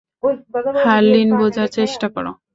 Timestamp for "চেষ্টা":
1.77-2.07